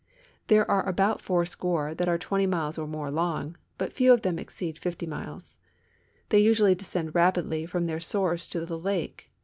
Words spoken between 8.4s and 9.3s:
to the lake.